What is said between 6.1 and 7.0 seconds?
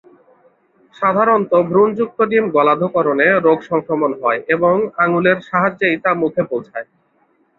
মুখে পৌঁছায়।